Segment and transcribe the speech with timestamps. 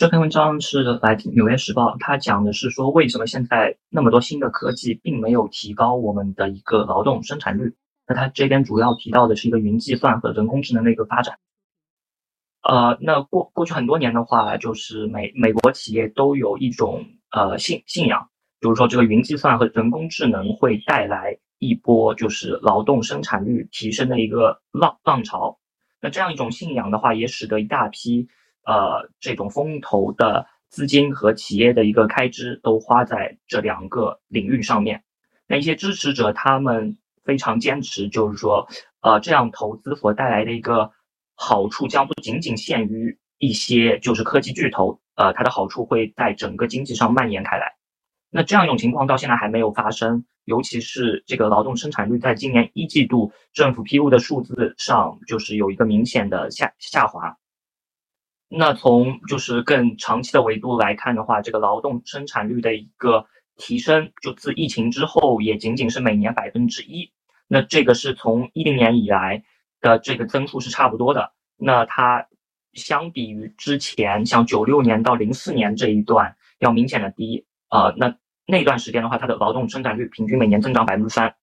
[0.00, 7.74] 这篇文章是来自《纽约时报》，它讲的是说为什么现在那么多新的科技并没有提高我们的一个劳动生产率。
[8.06, 11.38] 那它这边主要提到的是一个云计算和人工智能的一个发展。
[12.62, 18.30] 呃，那过过去很多年的话，就是美美国企业都有一种呃信信仰，
[18.62, 25.58] 就是说这个云计算和人工智能会带来一波就是劳动生产率提升的一个浪浪潮。
[26.00, 28.28] 那这样一种信仰的话，也使得一大批。
[28.70, 35.02] 呃，这种风投的资金和企业的一个开支都花在这两个领域上面。
[35.48, 38.68] 那一些支持者他们非常坚持，就是说，
[39.00, 40.88] 呃，这样投资所带来的一个
[41.34, 47.74] 好处将不仅仅限于一些就是科技巨头，呃，它的好处会在整个经济上蔓延开来。
[48.30, 57.36] 那这样一种情况到现在还没有发生，尤其是这个劳动生产率在今年一季度政府披露的数字上，就是有一个明显的下下滑。
[58.52, 63.24] 那从就是更长期的维度来看的话，这个劳动生产率的一个
[63.56, 67.12] 提升，就自疫情之后也仅仅是每年百分之一。
[67.46, 69.44] 那这个是从一零年以来
[69.80, 71.32] 的这个增速是差不多的。
[71.56, 72.26] 那它
[72.72, 77.94] 相比于之前像九六年到零四年这一段要明显的低啊。
[77.96, 81.36] 那那段时间的话，它的劳动生产率平均每年增长百分之三。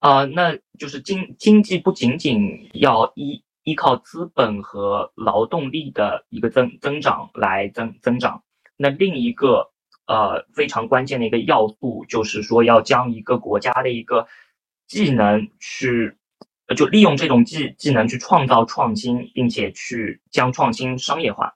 [0.00, 3.44] 啊，那就是经经济不仅仅要依。
[3.64, 8.42] 依靠资本和劳动力的一个增增长来增增长，
[8.76, 9.70] 那另一个
[10.06, 14.26] 呃非常关键的一个要素就是说要将一个国家的一个
[14.88, 16.16] 技能去，
[16.76, 21.54] 就利用这种技技能去创造创新，并且去将创新商业化。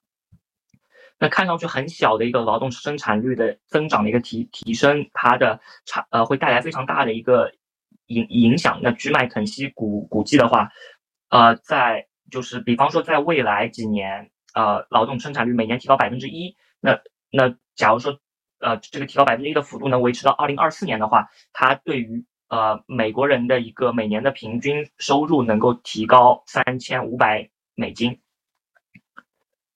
[1.19, 7.51] 那看上去很小的一个劳动生产率的增长的一个提提升，它的产呃会带来非常大的一个
[8.07, 8.79] 影影响。
[8.81, 10.71] 那据麦肯锡估估计的话。
[11.29, 17.01] 呃，在就是比方说，在未来几年，呃，劳动生产率每年提高百分之一，那
[17.31, 18.19] 那假如说，
[18.61, 28.21] 呃，这个提高百分之一的幅度能维持到二零二四年的话，它对于呃美国人的一个每年的平均收入能够提高三千五百美金。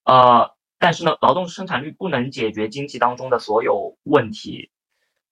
[0.05, 4.71] 呃，但是呢，劳动生产率不能解决经济当中的所有问题。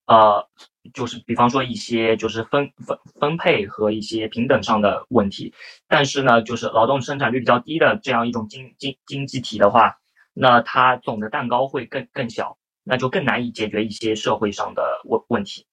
[0.06, 0.48] 呃，
[0.94, 5.52] 就是比方说一些就是分分分配和一些平等上的问题，
[5.86, 9.96] 但是呢，就是劳动生产率比较低的这样一种经经经济体的话，
[10.34, 15.66] 那它总的蛋糕会更更小，那就更难以解决一些社会上的问问题。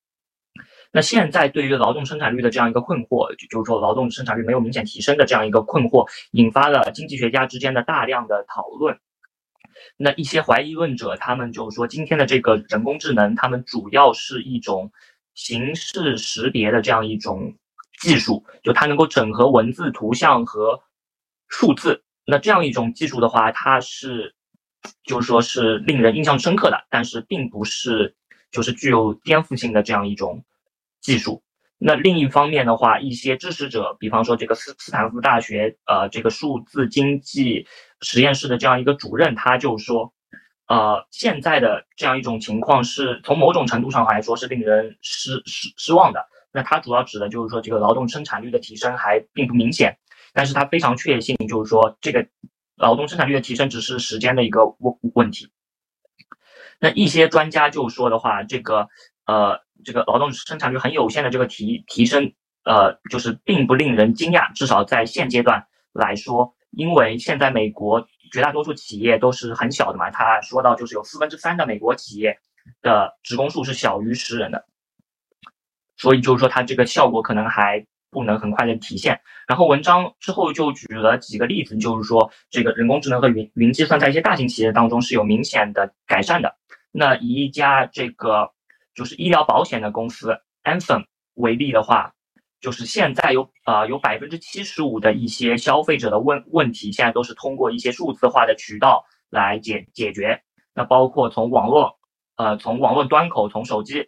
[0.91, 8.97] 那现在对于劳动生产率的这样一个困惑，就就是说劳动生产率没有明显提升的这样一个困惑，引发了经济学家之间的大量的讨论。
[9.97, 14.91] 那一些怀疑论者，他们就说，今天的这个人工智能，他们主要是一种
[15.33, 17.55] 形式识别的这样一种
[17.99, 20.81] 技术，就它能够整合文字、图像和
[21.47, 22.03] 数字。
[22.25, 24.33] 那这样一种技术的话，它是，
[25.03, 28.15] 就是说是令人印象深刻的，但是并不是
[28.51, 30.43] 就是具有颠覆性的这样一种
[31.01, 31.43] 技术。
[31.77, 37.67] 那另一方面的话，一些支持者，比方说这个斯斯坦福大学呃这个数字经济
[37.99, 40.13] 实验室的这样一个主任，他就说，
[40.67, 46.25] 呃，现在的这样一种情况是从某种程度上来说是令人失失失望的。
[46.53, 49.97] 那他主要指的就是说这个劳动生产率的提升还并不明显，
[50.33, 52.25] 但是他非常确信就是说这个
[52.77, 55.49] 劳动生产率的提升只是时间的一个问问题。
[56.79, 58.87] 那一些专家就说的话，这个
[59.25, 59.64] 呃。
[59.83, 72.39] 这个劳动生产率很有限的这个提提升，呃，就是并不令人惊讶，至少在现阶段来说，因为现在美国绝大多数企业都是很小的嘛，他说到就是有四分之三的美国企业
[72.81, 74.65] 的职工数是小于十人的，
[75.97, 79.21] 所以就是说它这个效果可能还不能很快的体现。
[79.47, 86.55] 然后文章之后就举了几个例子，就是说这个人工智能和云云计算在一些大型企业当中是有明显的改善的。
[86.91, 88.54] 那以一家这个。
[88.95, 92.13] 就是医疗保险的公司 Anthem 为例的话，
[92.61, 100.41] 就是现在有呃有百分之七十五的一些消费者的问问题，现在都是通过一些数字化的渠道来解解决。
[100.73, 101.99] 那包括从网络
[102.37, 104.07] 呃从网络端口，从手机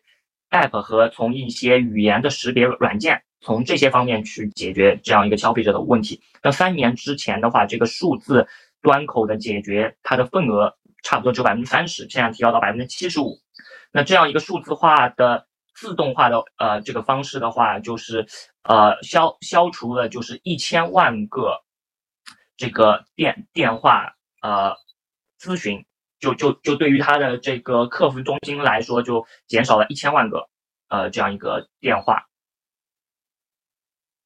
[0.49, 6.21] App 和从一些语言的识别软件，从这些方面去解决这样一个消费者的问题。
[6.41, 8.47] 那三年之前的话，这个数字
[8.81, 10.73] 端口的解决，它的份额
[11.03, 13.37] 差不多只有百分之三十，现在提高到百分之七十五。
[13.91, 18.27] 那这样一个数字化的自动化的呃这个方式的话，就是
[18.63, 21.63] 呃消消除了就是一千万个
[22.57, 24.75] 这个电电话呃
[25.39, 25.85] 咨询，
[26.19, 30.49] 就就就对于他的这个客服中心来说，就减少了一千万个
[30.89, 32.25] 呃这样一个电话。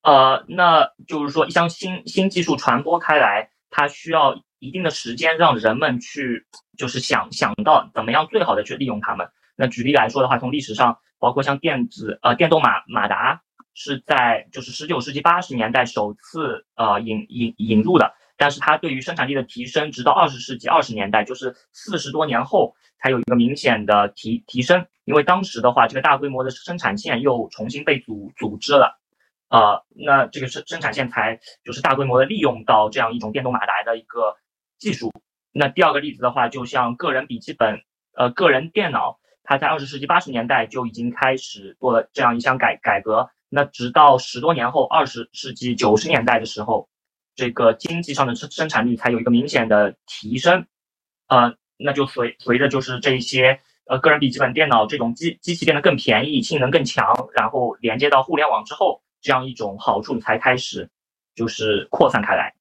[0.03, 6.47] 呃，那就是说一项新新技术传播开来，它需要一定的时间让人们去
[6.77, 9.29] 就是想想到怎么样最好的去利用它们。
[9.61, 13.43] 那举例来说的话，从历史上，包括像电子呃电动马马达
[13.75, 28.99] 是在就是十九世纪八十年代首次呃引引引入的，但是它对于生产力的提升，直到二十世纪二十年代，就是四十多年后才有一个明显的提提升，因为当时的话，这个大规模的生产线又重新被组组织了，
[29.49, 34.37] 呃，那这个生生产线才就是大规模的利用到这样一种电动马达的一个
[34.79, 35.13] 技术。
[35.51, 37.83] 那第二个例子的话，就像个人笔记本
[38.17, 39.20] 呃个人电脑。
[39.43, 46.87] 它在二十世纪八十年代就已经开始做了这样一项改改革，那直到十多年后，二十世纪九十年代的时候，
[47.35, 50.65] 这个经济上的生生产率才有一个明显的提升，
[51.27, 60.89] 呃，那就随随着就是这一些呃个人笔记本电脑这种机机器变得更便宜，性能更强，然后连接到互联网之后，这样一种好处才开始
[61.35, 62.53] 就是扩散开来。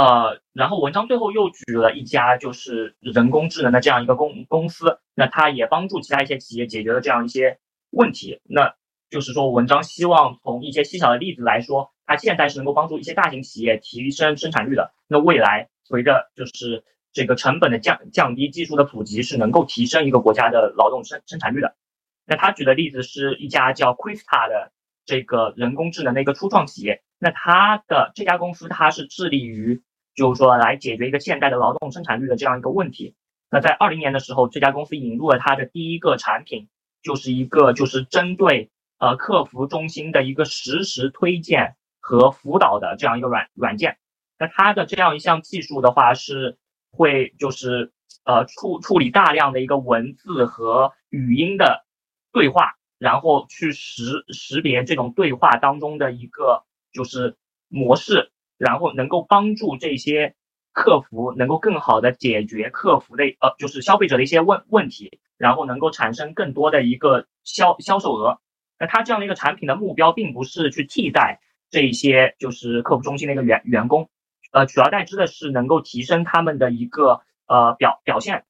[0.00, 7.58] 呃，然后文章最后又举了一家就是人工智能的这样一个公公司，那它也帮助其他一些企业解决了这样一些
[7.90, 8.40] 问题。
[8.44, 8.74] 那
[9.10, 14.94] 就是说，文章希望从一些细小的例子来说，它现在是能够帮助一些大型企业提升生产率的。
[15.06, 16.82] 那未来随着就是
[17.12, 21.76] 这个成本的降降低，技术的普及，是能够提升一个国家的劳动生生产率的。
[22.24, 24.72] 那他举的例子是一家叫 Quista 的
[25.04, 27.02] 这个人工智能的一个初创企业。
[27.22, 29.82] 那它的这家公司，它是致力于，
[30.14, 33.14] 就是说来解决一个现代的劳动生产率的这样一个问题。
[33.50, 36.68] 那在二零年的时候，这家公司引入了它的第一个产品，
[37.02, 43.98] 就是一个就是针对呃客服中心的一个实时推荐和辅导的这样一个软软件。
[44.38, 46.58] 那它的这样一项技术的话，是
[46.90, 47.92] 会就是
[48.24, 51.84] 呃处处理大量的一个文字和语音的
[52.32, 56.64] 对话，然后去识识别这种对话当中的一个。
[56.92, 57.36] 就是
[57.68, 60.34] 模式，然后能够帮助这些
[60.74, 68.38] 客服能够更好的解决客服的呃，就是消费者的一些问问题，然后能够产生更多的一个销销售额。
[68.78, 71.40] 那它这样的一个产品的目标，并不是去替代
[71.70, 74.10] 这一些就是客服中心的一个员员工，
[74.52, 78.44] 呃，取而代之的是能够提升他们的一个呃表表现。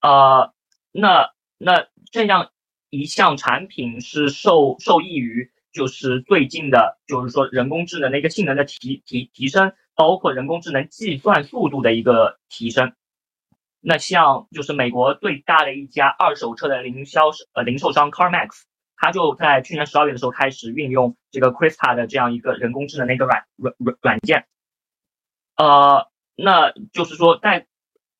[0.00, 0.52] 呃，
[0.90, 2.50] 那那这样
[2.90, 5.52] 一项产品是受受益于。
[5.76, 12.94] 就是最近的，就是说人工智能的一个性能的提提提升，包括人工智能计算速度的一个提升。
[13.80, 18.62] 那像就是美国最大的一家二手车的零销呃零售商 CarMax，
[18.96, 24.46] 它就在去年十二月的时候开始运用这个 Crista 的这样一个人工智能的一个软软软软件。
[25.56, 27.66] 呃，那就是说在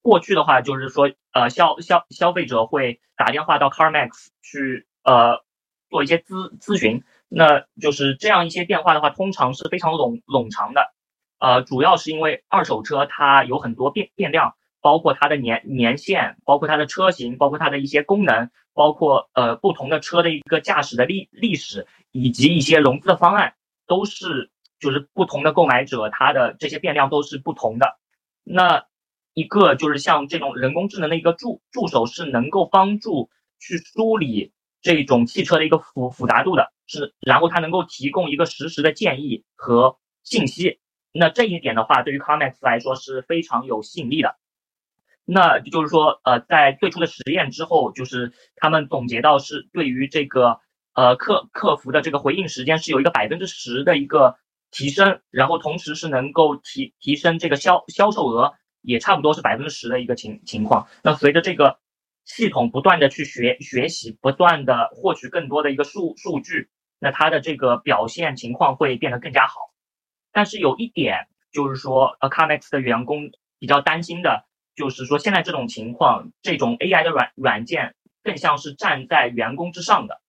[0.02, 4.10] 过去的话，就是说呃消消消费者会打电话到 CarMax
[4.42, 5.42] 去呃
[5.88, 7.02] 做一些咨咨询。
[7.28, 10.94] 那就是这样一些变化的话，通常是非常冗冗长的，
[11.38, 23.54] 呃，主要是因为二手车它有很多变变量，包括它的年年限，包括它的车型，包括它的一些功能，包括呃不同的车的一个驾驶的历历史，以及一些融资的方案，
[23.86, 27.98] 都是就是不同的购买者他的这些变量都是不同的。
[28.44, 28.84] 那
[29.34, 33.28] 一个就是像这种人工智能的一个助助手，是能够帮助
[33.58, 34.52] 去梳理
[34.86, 36.72] 这种汽车的一个复复杂度的。
[36.86, 40.78] 是，然后它能够提供一个实时的建议和信息，
[41.10, 44.36] 那这一点的话，对于 CarMax 来说是非常有吸引力的。
[45.24, 50.60] 那就是说，呃，在最初的实验之后，就是他们总结到是对于这个
[50.94, 54.36] 呃客客服的这个回应时间是有一个百分之十的一个
[54.70, 60.86] 提升，然后同时是能够提提升这个销销售额，也差不多是百分之十的一个情情况。
[61.02, 61.80] 那随着这个
[62.26, 66.68] 系统不断的去学学习，不断的获取更多的一个数数据。
[66.98, 69.72] 那它的这个表现情况会变得更加好，
[70.32, 80.22] 但是有一点就是说，呃，CarMax 的员工比较担心的，就是说现在这种情况，这种 AI 的软软件更像是站在员工之上的，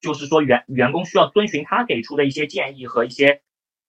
[0.00, 3.42] 就是说员员工需要遵循他给出的一些建议和一些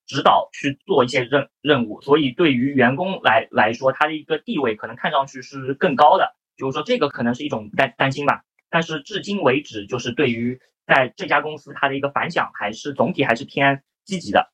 [0.08, 10.60] 指导去做一些任任务，所以对于员工来来说，他的一个地位可能看上去是更高的，就是说这个可能是一种担担心吧，但是至今为止，就是对于。
[10.86, 14.52] 在这家公司，它的一个反响还是总体还是偏积极的，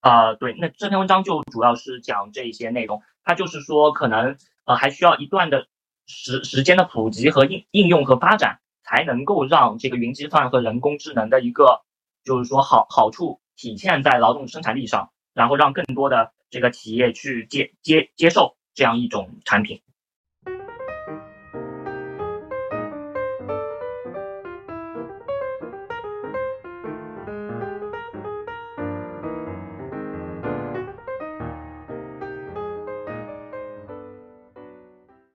[0.00, 5.66] 呃，对，那这篇文章就主要是讲这一些内容，它就是说可能呃还需要一段的
[6.06, 11.82] 时时间的普及和应应用和发展，才能够让这个云计算和人工智能的一个
[12.24, 19.82] 就是说好好处体现在劳动生产力上，然后让更多的这个企业去接接接受这样一种产品。